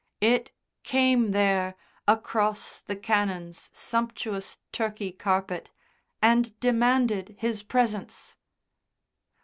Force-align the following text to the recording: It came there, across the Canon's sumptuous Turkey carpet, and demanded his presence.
It 0.21 0.51
came 0.81 1.29
there, 1.29 1.75
across 2.07 2.81
the 2.81 2.95
Canon's 2.95 3.69
sumptuous 3.71 4.57
Turkey 4.71 5.11
carpet, 5.11 5.69
and 6.23 6.59
demanded 6.59 7.35
his 7.37 7.61
presence. 7.61 8.35